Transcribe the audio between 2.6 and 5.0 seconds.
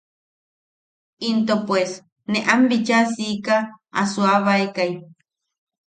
bichaa siika a suuabaekai.